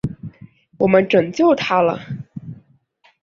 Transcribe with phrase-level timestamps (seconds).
[0.79, 2.01] 我们拯救他了！